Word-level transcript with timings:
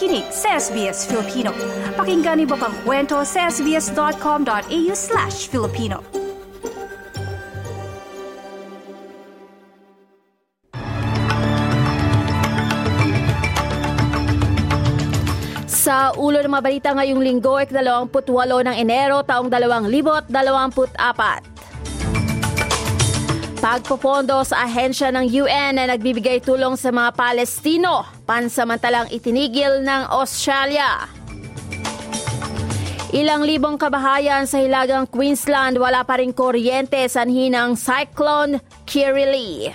nakikinig 0.00 0.32
sa 0.32 0.56
SBS 0.56 1.04
Filipino. 1.04 1.52
Pakinggan 1.92 2.40
niyo 2.40 2.56
pang 2.56 2.72
kwento 2.88 3.20
sa 3.20 3.52
sbs.com.au 3.52 4.92
slash 4.96 5.52
Filipino. 5.52 6.00
Sa 15.68 16.16
ulo 16.16 16.40
ng 16.40 16.48
mga 16.48 16.64
balita 16.64 16.96
ngayong 16.96 17.20
linggo, 17.20 17.60
ik-28 17.60 18.72
ng 18.72 18.76
Enero 18.80 19.20
taong 19.20 19.52
2024. 19.52 21.59
Pagpopondo 23.60 24.40
sa 24.40 24.64
ahensya 24.64 25.12
ng 25.12 25.28
UN 25.44 25.76
na 25.76 25.84
nagbibigay 25.84 26.40
tulong 26.40 26.80
sa 26.80 26.88
mga 26.88 27.12
Palestino, 27.12 28.08
pansamantalang 28.24 29.12
itinigil 29.12 29.84
ng 29.84 30.08
Australia. 30.08 31.04
Ilang 33.12 33.44
libong 33.44 33.76
kabahayan 33.76 34.48
sa 34.48 34.64
hilagang 34.64 35.04
Queensland 35.04 35.76
wala 35.76 36.00
pa 36.08 36.16
rin 36.16 36.32
kuryente 36.32 37.04
sanhi 37.04 37.52
ng 37.52 37.76
Cyclone 37.76 38.64
Kirili. 38.88 39.68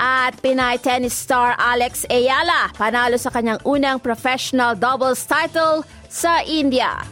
At 0.00 0.40
Pinay 0.40 0.80
tennis 0.80 1.12
star 1.12 1.52
Alex 1.60 2.08
Ayala 2.08 2.72
panalo 2.72 3.20
sa 3.20 3.28
kanyang 3.28 3.60
unang 3.68 4.00
professional 4.00 4.72
doubles 4.72 5.20
title 5.28 5.84
sa 6.08 6.40
India. 6.48 7.04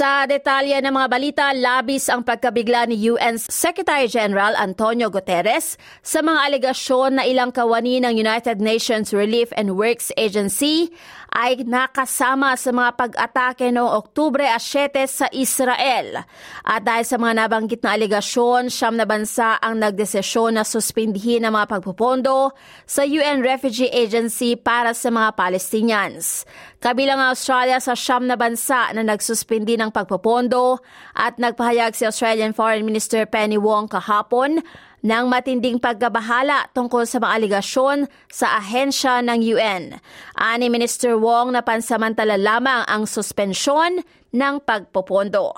Sa 0.00 0.24
detalye 0.24 0.80
ng 0.80 0.96
mga 0.96 1.08
balita, 1.12 1.46
labis 1.52 2.08
ang 2.08 2.24
pagkabigla 2.24 2.88
ni 2.88 3.04
UN 3.12 3.36
Secretary 3.36 4.08
General 4.08 4.56
Antonio 4.56 5.12
Guterres 5.12 5.76
sa 6.00 6.24
mga 6.24 6.40
alegasyon 6.48 7.20
na 7.20 7.28
ilang 7.28 7.52
kawani 7.52 8.00
ng 8.00 8.16
United 8.16 8.64
Nations 8.64 9.12
Relief 9.12 9.52
and 9.60 9.76
Works 9.76 10.08
Agency 10.16 10.88
ay 11.36 11.62
nakasama 11.68 12.56
sa 12.56 12.72
mga 12.72 12.90
pag-atake 12.96 13.68
noong 13.70 13.92
Oktubre 13.92 14.48
7 14.48 15.04
sa 15.04 15.28
Israel. 15.36 16.24
At 16.64 16.82
dahil 16.82 17.04
sa 17.04 17.20
mga 17.20 17.46
nabanggit 17.46 17.84
na 17.84 17.94
alegasyon, 17.94 18.72
siyam 18.72 18.96
na 18.96 19.04
bansa 19.06 19.60
ang 19.60 19.78
nagdesisyon 19.78 20.58
na 20.58 20.64
suspindihin 20.66 21.44
ang 21.44 21.54
mga 21.54 21.76
pagpupondo 21.76 22.56
sa 22.88 23.04
UN 23.04 23.44
Refugee 23.44 23.92
Agency 23.92 24.56
para 24.56 24.96
sa 24.96 25.12
mga 25.12 25.36
Palestinians. 25.38 26.48
Kabilang 26.80 27.20
ang 27.20 27.36
Australia 27.36 27.76
sa 27.78 27.92
siyam 27.92 28.24
na 28.24 28.40
bansa 28.40 28.90
na 28.96 29.04
nagsuspindi 29.04 29.76
ng 29.76 29.89
pagpupondo 29.92 30.82
at 31.12 31.36
nagpahayag 31.36 31.94
si 31.94 32.06
Australian 32.06 32.54
Foreign 32.54 32.86
Minister 32.86 33.26
Penny 33.26 33.58
Wong 33.58 33.90
kahapon 33.90 34.62
ng 35.00 35.24
matinding 35.28 35.80
pagkabahala 35.80 36.68
tungkol 36.76 37.08
sa 37.08 37.18
mga 37.20 37.32
aligasyon 37.40 37.98
sa 38.28 38.60
ahensya 38.60 39.24
ng 39.24 39.40
UN. 39.56 39.96
Ani 40.36 40.68
Minister 40.68 41.16
Wong 41.16 41.56
na 41.56 41.64
pansamantala 41.64 42.36
lamang 42.36 42.84
ang 42.84 43.08
suspensyon 43.08 44.04
ng 44.30 44.54
pagpopondo. 44.62 45.56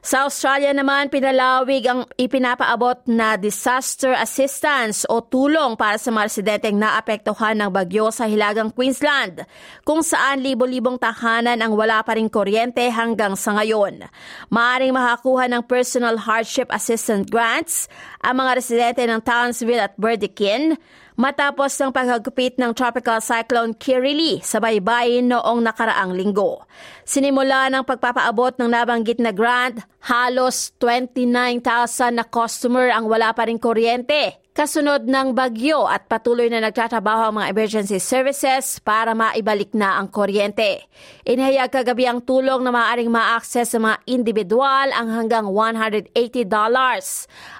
Sa 0.00 0.24
Australia 0.24 0.72
naman, 0.72 1.12
pinalawig 1.12 1.84
ang 1.84 2.08
ipinapaabot 2.16 3.04
na 3.04 3.36
disaster 3.36 4.16
assistance 4.16 5.04
o 5.04 5.20
tulong 5.20 5.76
para 5.76 6.00
sa 6.00 6.08
mga 6.08 6.24
residenteng 6.24 6.80
naapektuhan 6.80 7.60
ng 7.60 7.68
bagyo 7.68 8.08
sa 8.08 8.24
Hilagang 8.24 8.72
Queensland, 8.72 9.44
kung 9.84 10.00
saan 10.00 10.40
libo-libong 10.40 10.96
tahanan 10.96 11.60
ang 11.60 11.76
wala 11.76 12.00
pa 12.00 12.16
rin 12.16 12.32
kuryente 12.32 12.88
hanggang 12.88 13.36
sa 13.36 13.60
ngayon. 13.60 14.08
Maaring 14.48 14.96
makakuha 14.96 15.52
ng 15.52 15.68
personal 15.68 16.16
hardship 16.16 16.72
assistance 16.72 17.28
grants 17.28 17.84
ang 18.24 18.40
mga 18.40 18.56
residente 18.56 19.04
ng 19.04 19.20
Townsville 19.20 19.84
at 19.84 19.92
Burdekin 20.00 20.80
matapos 21.20 21.76
ng 21.76 21.92
paghagupit 21.92 22.56
ng 22.56 22.72
Tropical 22.72 23.20
Cyclone 23.20 23.76
Kirili 23.76 24.40
sa 24.40 24.56
baybayin 24.56 25.28
noong 25.28 25.60
nakaraang 25.60 26.16
linggo. 26.16 26.64
Sinimula 27.04 27.68
ng 27.68 27.84
pagpapaabot 27.84 28.56
ng 28.56 28.72
nabanggit 28.72 29.20
na 29.20 29.28
grant, 29.28 29.84
halos 30.08 30.72
29,000 30.80 32.16
na 32.16 32.24
customer 32.24 32.88
ang 32.88 33.04
wala 33.04 33.36
pa 33.36 33.44
rin 33.44 33.60
kuryente 33.60 34.40
kasunod 34.50 35.06
ng 35.06 35.32
bagyo 35.32 35.86
at 35.86 36.10
patuloy 36.10 36.50
na 36.50 36.60
nagtatrabaho 36.60 37.30
ang 37.30 37.34
mga 37.40 37.48
emergency 37.54 37.96
services 38.02 38.82
para 38.82 39.14
maibalik 39.16 39.72
na 39.72 39.96
ang 39.96 40.12
kuryente. 40.12 40.84
Inihayag 41.24 41.70
kagabi 41.70 42.04
ang 42.04 42.20
tulong 42.20 42.60
na 42.60 42.74
maaaring 42.74 43.08
ma-access 43.08 43.72
sa 43.72 43.80
mga 43.80 44.02
individual 44.10 44.92
ang 44.92 45.08
hanggang 45.16 45.48
$180 45.48 46.12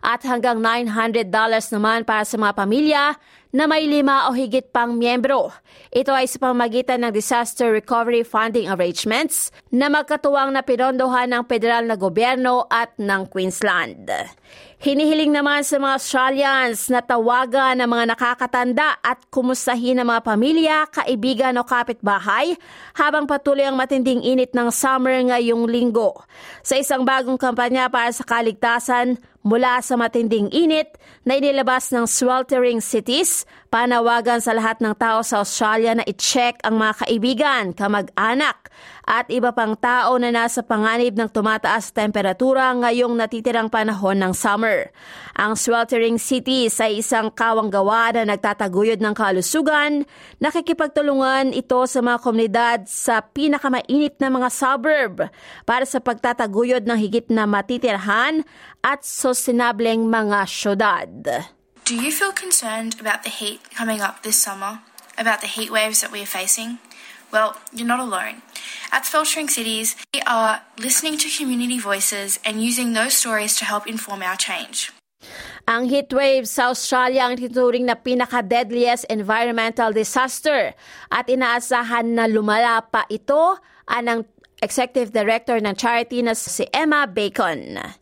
at 0.03 0.21
hanggang 0.29 0.59
$900 0.61 1.31
naman 1.73 2.05
para 2.05 2.27
sa 2.27 2.37
mga 2.37 2.53
pamilya 2.53 3.05
na 3.51 3.67
may 3.67 3.87
lima 3.87 4.31
o 4.31 4.35
higit 4.35 4.71
pang 4.71 4.95
miyembro. 4.95 5.51
Ito 5.91 6.15
ay 6.15 6.31
sa 6.31 6.39
pamagitan 6.51 7.03
ng 7.03 7.13
Disaster 7.15 7.75
Recovery 7.75 8.23
Funding 8.23 8.71
Arrangements 8.71 9.51
na 9.75 9.91
magkatuwang 9.91 10.55
na 10.55 10.63
pinondohan 10.63 11.35
ng 11.35 11.43
federal 11.51 11.87
na 11.87 11.99
gobyerno 11.99 12.71
at 12.71 12.95
ng 12.99 13.27
Queensland. 13.27 14.07
Hinihiling 14.81 15.37
naman 15.37 15.61
sa 15.61 15.77
mga 15.77 15.95
Australians 16.01 16.89
na 16.89 17.05
tawagan 17.05 17.85
ng 17.85 17.91
mga 17.91 18.17
nakakatanda 18.17 18.97
at 19.05 19.21
kumustahin 19.29 20.01
ng 20.01 20.09
mga 20.09 20.23
pamilya, 20.25 20.77
kaibigan 20.89 21.61
o 21.61 21.69
kapitbahay 21.69 22.57
habang 22.97 23.29
patuloy 23.29 23.69
ang 23.69 23.77
matinding 23.77 24.25
init 24.25 24.57
ng 24.57 24.73
summer 24.73 25.21
ngayong 25.21 25.69
linggo. 25.69 26.25
Sa 26.65 26.81
isang 26.81 27.05
bagong 27.05 27.37
kampanya 27.37 27.93
para 27.93 28.09
sa 28.09 28.25
kaligtasan, 28.25 29.21
mula 29.41 29.81
sa 29.81 29.97
matinding 29.97 30.53
init 30.53 31.01
na 31.25 31.41
inilabas 31.41 31.89
ng 31.93 32.05
sweltering 32.05 32.85
cities, 32.85 33.49
panawagan 33.71 34.43
sa 34.43 34.51
lahat 34.51 34.83
ng 34.83 34.99
tao 34.99 35.23
sa 35.23 35.47
Australia 35.47 35.95
na 35.95 36.03
i-check 36.03 36.59
ang 36.67 36.83
mga 36.83 37.07
kaibigan, 37.07 37.65
kamag-anak 37.71 38.67
at 39.07 39.31
iba 39.31 39.55
pang 39.55 39.79
tao 39.79 40.19
na 40.19 40.35
nasa 40.35 40.67
panganib 40.67 41.15
ng 41.15 41.31
tumataas 41.31 41.95
temperatura 41.95 42.75
ngayong 42.75 43.15
natitirang 43.15 43.71
panahon 43.71 44.19
ng 44.19 44.35
summer. 44.35 44.91
Ang 45.39 45.55
sweltering 45.55 46.19
cities 46.19 46.83
ay 46.83 46.99
isang 46.99 47.31
kawanggawa 47.31 48.11
na 48.19 48.35
nagtataguyod 48.35 48.99
ng 48.99 49.15
kalusugan, 49.15 50.03
nakikipagtulungan 50.43 51.55
ito 51.55 51.79
sa 51.87 52.03
mga 52.03 52.19
komunidad 52.27 52.79
sa 52.91 53.23
pinakamainit 53.23 54.19
na 54.19 54.35
mga 54.35 54.51
suburb 54.51 55.31
para 55.63 55.87
sa 55.87 56.03
pagtataguyod 56.03 56.91
ng 56.91 56.99
higit 56.99 57.31
na 57.31 57.47
matitirhan 57.47 58.43
at 58.83 59.07
sustainableng 59.07 60.11
mga 60.11 60.39
syudad. 60.51 61.11
Do 61.91 61.99
you 61.99 62.15
feel 62.15 62.31
concerned 62.31 63.03
about 63.03 63.27
the 63.27 63.35
heat 63.35 63.75
coming 63.75 63.99
up 63.99 64.23
this 64.23 64.39
summer? 64.39 64.79
About 65.19 65.43
the 65.43 65.51
heat 65.51 65.75
waves 65.75 66.07
that 66.07 66.15
we 66.15 66.23
are 66.23 66.35
facing? 66.39 66.79
Well, 67.35 67.59
you're 67.75 67.83
not 67.83 67.99
alone. 67.99 68.47
At 68.95 69.03
Filtering 69.03 69.51
Cities, 69.51 69.99
we 70.15 70.23
are 70.23 70.63
listening 70.79 71.19
to 71.19 71.27
community 71.27 71.83
voices 71.83 72.39
and 72.47 72.63
using 72.63 72.95
those 72.95 73.19
stories 73.19 73.59
to 73.59 73.67
help 73.67 73.91
inform 73.91 74.23
our 74.23 74.39
change. 74.39 74.95
Ang 75.67 75.91
heatwave 75.91 76.47
sa 76.47 76.71
Australia 76.71 77.27
ang 77.27 77.35
tinuturing 77.35 77.91
na 77.91 77.99
pinaka-deadliest 77.99 79.11
environmental 79.11 79.91
disaster 79.91 80.79
at 81.11 81.27
inaasahan 81.27 82.15
na 82.15 82.31
lumala 82.31 82.87
pa 82.87 83.03
ito 83.11 83.59
anang 83.91 84.31
Executive 84.63 85.11
Director 85.11 85.59
ng 85.59 85.75
charity 85.75 86.23
na 86.23 86.39
si 86.39 86.71
Emma 86.71 87.11
Bacon. 87.11 87.99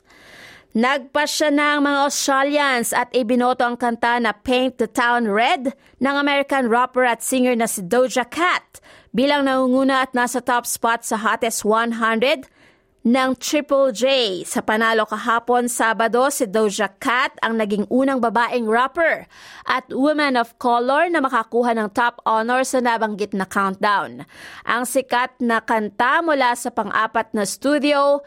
Nagpasya 0.76 1.48
na 1.48 1.80
ang 1.80 1.88
mga 1.88 2.00
Australians 2.12 2.92
at 2.92 3.08
ibinoto 3.16 3.64
ang 3.64 3.80
kanta 3.80 4.20
na 4.20 4.36
Paint 4.36 4.76
the 4.76 4.84
Town 4.84 5.24
Red 5.24 5.72
ng 5.96 6.14
American 6.20 6.68
rapper 6.68 7.08
at 7.08 7.24
singer 7.24 7.56
na 7.56 7.64
si 7.64 7.80
Doja 7.80 8.28
Cat 8.28 8.76
bilang 9.08 9.48
nangunguna 9.48 10.04
at 10.04 10.12
nasa 10.12 10.44
top 10.44 10.68
spot 10.68 11.08
sa 11.08 11.16
Hottest 11.24 11.64
100 11.64 12.52
ng 13.00 13.30
Triple 13.40 13.96
J. 13.96 14.04
Sa 14.44 14.60
panalo 14.60 15.08
kahapon 15.08 15.72
Sabado, 15.72 16.28
si 16.28 16.44
Doja 16.44 16.92
Cat 17.00 17.32
ang 17.40 17.56
naging 17.56 17.88
unang 17.88 18.20
babaeng 18.20 18.68
rapper 18.68 19.24
at 19.64 19.88
woman 19.88 20.36
of 20.36 20.52
color 20.60 21.08
na 21.08 21.24
makakuha 21.24 21.72
ng 21.72 21.96
top 21.96 22.20
honor 22.28 22.60
sa 22.60 22.84
nabanggit 22.84 23.32
na 23.32 23.48
countdown. 23.48 24.28
Ang 24.68 24.84
sikat 24.84 25.32
na 25.40 25.64
kanta 25.64 26.20
mula 26.20 26.52
sa 26.52 26.68
pang-apat 26.68 27.32
na 27.32 27.48
studio 27.48 28.20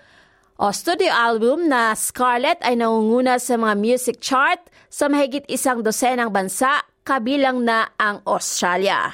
o 0.62 0.70
studio 0.70 1.10
album 1.10 1.66
na 1.66 1.98
Scarlet 1.98 2.62
ay 2.62 2.78
nangunguna 2.78 3.42
sa 3.42 3.58
mga 3.58 3.74
music 3.82 4.22
chart 4.22 4.62
sa 4.94 5.10
mahigit 5.10 5.42
isang 5.50 5.82
dosenang 5.82 6.30
bansa 6.30 6.86
kabilang 7.02 7.66
na 7.66 7.90
ang 7.98 8.22
Australia. 8.30 9.10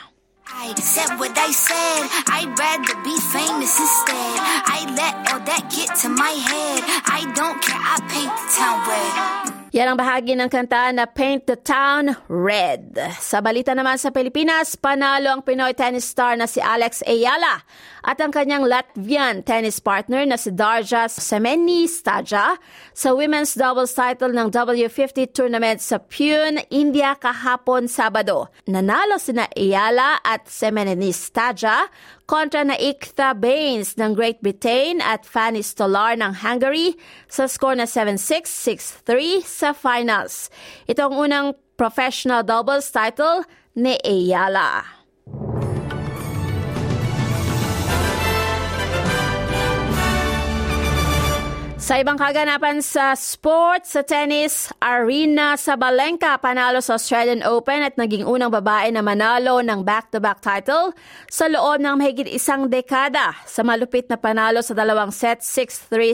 I 0.48 0.76
said 0.76 1.16
what 1.16 1.32
I 1.40 1.52
said. 1.56 2.04
I'd 2.28 2.52
rather 2.52 2.96
be 3.00 3.16
famous 3.32 3.80
instead. 3.80 4.36
I 4.68 4.92
let 4.92 5.16
all 5.32 5.44
that 5.48 5.72
get 5.72 5.92
to 6.04 6.12
my 6.12 6.36
head. 6.36 6.84
I 7.08 7.24
don't 7.32 7.60
care. 7.64 7.80
I 7.80 7.96
paint 8.12 8.32
the 8.32 8.48
town 8.52 8.78
red. 8.84 9.58
Yan 9.76 9.94
ang 9.94 10.00
bahagi 10.00 10.34
ng 10.34 10.48
kanta 10.48 10.90
na 10.96 11.06
Paint 11.06 11.44
the 11.46 11.60
Town 11.60 12.16
Red. 12.32 12.98
Sa 13.20 13.44
balita 13.44 13.76
naman 13.76 14.00
sa 14.00 14.16
Pilipinas, 14.16 14.80
panalo 14.80 15.28
ang 15.28 15.44
Pinoy 15.44 15.76
tennis 15.76 16.08
star 16.08 16.40
na 16.40 16.48
si 16.48 16.64
Alex 16.64 17.04
Ayala 17.04 17.68
at 18.08 18.24
ang 18.24 18.32
kanyang 18.32 18.64
Latvian 18.64 19.44
tennis 19.44 19.84
partner 19.84 20.24
na 20.24 20.40
si 20.40 20.56
Darja 20.56 21.12
Semeni 21.12 21.92
Staja 21.92 22.56
sa 22.96 23.10
women's 23.12 23.52
doubles 23.52 23.92
title 23.92 24.32
ng 24.32 24.48
W50 24.48 25.36
tournament 25.36 25.84
sa 25.84 26.00
Pune, 26.00 26.64
India 26.72 27.20
kahapon 27.20 27.92
Sabado. 27.92 28.48
Nanalo 28.64 29.20
sina 29.20 29.52
Ayala 29.52 30.24
at 30.24 30.48
Semeni 30.48 31.12
Staja 31.12 31.92
kontra 32.24 32.64
na 32.64 32.80
Iktha 32.80 33.36
Baines 33.36 34.00
ng 34.00 34.16
Great 34.16 34.40
Britain 34.40 35.04
at 35.04 35.28
Fanny 35.28 35.60
Stolar 35.60 36.16
ng 36.16 36.40
Hungary 36.40 36.96
sa 37.28 37.44
score 37.52 37.76
na 37.76 37.84
7-6, 37.84 39.04
6-3 39.04 39.44
sa 39.44 39.76
finals. 39.76 40.48
Ito 40.88 41.12
ang 41.12 41.16
unang 41.20 41.48
professional 41.76 42.48
doubles 42.48 42.88
title 42.88 43.44
ni 43.76 44.00
Ayala. 44.00 44.97
Sa 51.88 51.96
ibang 51.96 52.20
kaganapan 52.20 52.84
sa 52.84 53.16
sports, 53.16 53.96
sa 53.96 54.04
tennis, 54.04 54.68
Arena 54.84 55.56
Sabalenka 55.56 56.36
panalo 56.36 56.84
sa 56.84 57.00
Australian 57.00 57.48
Open 57.48 57.80
at 57.80 57.96
naging 57.96 58.28
unang 58.28 58.52
babae 58.52 58.92
na 58.92 59.00
manalo 59.00 59.64
ng 59.64 59.88
back-to-back 59.88 60.44
title 60.44 60.92
sa 61.32 61.48
loob 61.48 61.80
ng 61.80 61.96
mahigit 61.96 62.28
isang 62.28 62.68
dekada 62.68 63.32
sa 63.48 63.64
malupit 63.64 64.12
na 64.12 64.20
panalo 64.20 64.60
sa 64.60 64.76
dalawang 64.76 65.16
set 65.16 65.40
6-3, 65.40 66.12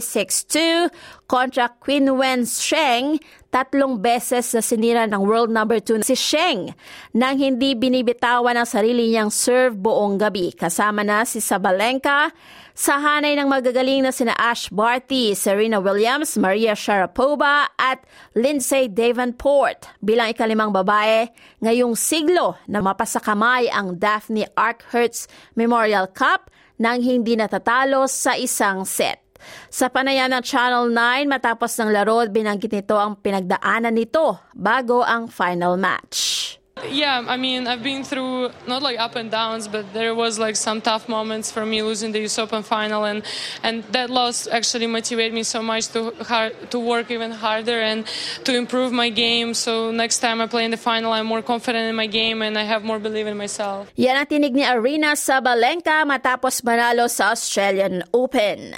6-2 0.94 0.94
kontra 1.26 1.74
Queen 1.82 2.06
Wen 2.22 2.46
Sheng 2.46 3.18
tatlong 3.50 3.98
beses 3.98 4.54
na 4.54 4.62
sinira 4.62 5.10
ng 5.10 5.26
world 5.26 5.50
number 5.50 5.82
2 5.82 6.06
si 6.06 6.14
Sheng 6.14 6.74
nang 7.18 7.42
hindi 7.42 7.74
binibitawan 7.74 8.58
ang 8.62 8.70
sarili 8.70 9.10
niyang 9.10 9.34
serve 9.34 9.74
buong 9.74 10.22
gabi. 10.22 10.54
Kasama 10.54 11.02
na 11.02 11.26
si 11.26 11.42
Sabalenka 11.42 12.30
sa 12.74 12.98
hanay 12.98 13.38
ng 13.38 13.46
magagaling 13.46 14.02
na 14.02 14.10
sina 14.10 14.34
Ash 14.34 14.66
Barty, 14.74 15.38
Serena 15.38 15.78
Williams, 15.78 16.34
Maria 16.42 16.74
Sharapova 16.74 17.70
at 17.78 18.02
Lindsay 18.34 18.90
Davenport 18.90 19.86
bilang 20.02 20.34
ikalimang 20.34 20.74
babae 20.74 21.30
ngayong 21.62 21.94
siglo 21.94 22.58
na 22.66 22.82
mapasakamay 22.82 23.70
ang 23.70 24.02
Daphne 24.02 24.50
Arkhurst 24.58 25.30
Memorial 25.54 26.10
Cup 26.10 26.50
nang 26.82 27.06
hindi 27.06 27.38
natatalo 27.38 28.10
sa 28.10 28.34
isang 28.34 28.90
set. 28.90 29.22
Sa 29.70 29.94
panayam 29.94 30.34
ng 30.34 30.42
Channel 30.42 30.90
9 30.90 31.30
matapos 31.30 31.78
ng 31.78 31.94
laro, 31.94 32.26
binanggit 32.26 32.74
nito 32.74 32.98
ang 32.98 33.22
pinagdaanan 33.22 33.94
nito 33.94 34.42
bago 34.56 35.06
ang 35.06 35.30
final 35.30 35.78
match. 35.78 36.58
Yeah, 36.82 37.24
I 37.28 37.38
mean, 37.38 37.68
I've 37.68 37.84
been 37.84 38.04
through 38.04 38.50
not 38.68 38.82
like 38.82 38.98
up 39.00 39.16
and 39.16 39.30
downs, 39.30 39.68
but 39.68 39.94
there 39.94 40.16
was 40.16 40.40
like 40.40 40.56
some 40.56 40.82
tough 40.82 41.08
moments 41.08 41.52
for 41.52 41.66
me 41.66 41.82
losing 41.82 42.12
the 42.12 42.26
US 42.26 42.40
Open 42.40 42.64
final, 42.64 43.06
and 43.06 43.22
and 43.62 43.84
that 43.94 44.10
loss 44.10 44.48
actually 44.48 44.88
motivated 44.88 45.34
me 45.34 45.44
so 45.44 45.62
much 45.62 45.90
to 45.94 46.12
hard, 46.26 46.54
to 46.72 46.80
work 46.80 47.12
even 47.12 47.32
harder 47.32 47.80
and 47.80 48.06
to 48.44 48.58
improve 48.58 48.92
my 48.92 49.10
game. 49.10 49.54
So 49.54 49.92
next 49.92 50.18
time 50.20 50.42
I 50.42 50.48
play 50.48 50.66
in 50.66 50.72
the 50.72 50.82
final, 50.82 51.14
I'm 51.14 51.28
more 51.28 51.42
confident 51.42 51.90
in 51.90 51.96
my 51.96 52.08
game 52.08 52.42
and 52.42 52.58
I 52.58 52.64
have 52.64 52.84
more 52.84 52.98
belief 52.98 53.28
in 53.28 53.38
myself. 53.38 53.94
Yan 53.96 54.18
ang 54.18 54.26
tinig 54.26 54.58
ni 54.58 54.66
Arena 54.66 55.14
Sabalenka 55.14 56.02
matapos 56.10 56.66
manalo 56.66 57.06
sa 57.06 57.38
Australian 57.38 58.02
Open. 58.12 58.74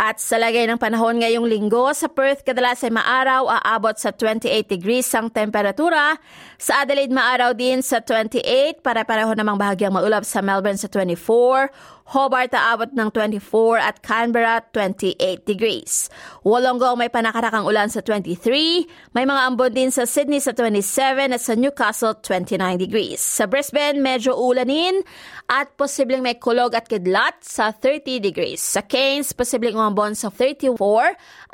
At 0.00 0.16
sa 0.16 0.40
lagay 0.40 0.64
ng 0.64 0.80
panahon 0.80 1.20
ngayong 1.20 1.44
linggo, 1.44 1.92
sa 1.92 2.08
Perth 2.08 2.40
kadalas 2.40 2.80
ay 2.80 2.88
maaraw, 2.88 3.52
aabot 3.52 3.92
sa 4.00 4.08
28 4.16 4.64
degrees 4.64 5.04
ang 5.12 5.28
temperatura. 5.28 6.16
Sa 6.56 6.80
Adelaide 6.80 7.12
maaraw 7.12 7.52
din 7.52 7.84
sa 7.84 8.00
28, 8.00 8.80
para-pareho 8.80 9.36
namang 9.36 9.60
bahagyang 9.60 9.92
maulap 9.92 10.24
sa 10.24 10.40
Melbourne 10.40 10.80
sa 10.80 10.88
24. 10.88 11.99
Hobart 12.10 12.50
aabot 12.50 12.90
ng 12.90 13.06
24 13.14 13.78
at 13.78 14.02
Canberra 14.02 14.58
28 14.74 15.46
degrees. 15.46 16.10
Wollongong 16.42 16.98
may 16.98 17.06
panakarakang 17.06 17.62
ulan 17.62 17.86
sa 17.86 18.02
23, 18.02 19.14
may 19.14 19.22
mga 19.22 19.40
ambon 19.46 19.70
din 19.70 19.94
sa 19.94 20.02
Sydney 20.02 20.42
sa 20.42 20.50
27 20.50 21.30
at 21.30 21.38
sa 21.38 21.54
Newcastle 21.54 22.18
29 22.18 22.82
degrees. 22.82 23.22
Sa 23.22 23.46
Brisbane 23.46 24.02
medyo 24.02 24.34
ulanin 24.34 25.06
at 25.46 25.70
posibleng 25.78 26.18
may 26.18 26.34
kulog 26.34 26.74
at 26.74 26.90
kidlat 26.90 27.38
sa 27.46 27.70
30 27.70 28.18
degrees. 28.18 28.58
Sa 28.58 28.82
Cairns 28.82 29.30
posibleng 29.30 29.78
umambon 29.78 30.18
sa 30.18 30.34
34 30.34 30.74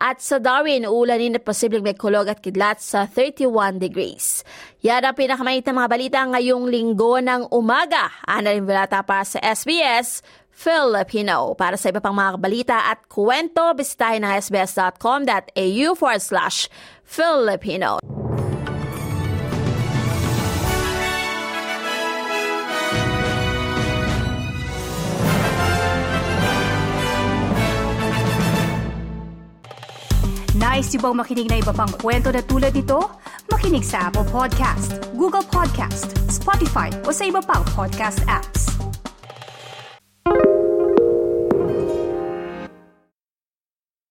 at 0.00 0.24
sa 0.24 0.40
Darwin 0.40 0.88
ulanin 0.88 1.36
at 1.36 1.44
posibleng 1.44 1.84
may 1.84 1.92
kulog 1.92 2.32
at 2.32 2.40
kidlat 2.40 2.80
sa 2.80 3.04
31 3.04 3.76
degrees. 3.76 4.40
Yan 4.80 5.04
ang 5.04 5.18
pinakamainit 5.18 5.68
na 5.68 5.84
mga 5.84 5.90
balita 5.92 6.18
ngayong 6.24 6.64
linggo 6.64 7.20
ng 7.20 7.52
umaga. 7.52 8.08
Ana 8.24 8.56
rin 8.56 8.64
para 8.64 9.20
sa 9.26 9.36
SBS 9.42 10.24
Filipino. 10.56 11.52
Para 11.52 11.76
sa 11.76 11.92
iba 11.92 12.00
pang 12.00 12.16
mga 12.16 12.40
balita 12.40 12.76
at 12.88 13.04
kwento, 13.12 13.76
bisitahin 13.76 14.24
ang 14.24 14.40
sbs.com.au 14.40 15.88
forward 15.92 16.24
slash 16.24 16.72
Filipino. 17.04 18.00
Nice 30.56 30.96
yung 30.96 31.04
bang 31.04 31.16
makinig 31.20 31.48
na 31.52 31.60
iba 31.60 31.72
pang 31.76 31.92
kwento 32.00 32.32
na 32.32 32.40
tulad 32.40 32.72
ito? 32.72 33.12
Makinig 33.52 33.84
sa 33.84 34.08
Apple 34.08 34.24
Podcast, 34.32 35.04
Google 35.12 35.44
Podcast, 35.44 36.16
Spotify 36.32 36.88
o 37.04 37.12
sa 37.12 37.28
iba 37.28 37.44
pang 37.44 37.60
podcast 37.76 38.24
apps. 38.24 38.75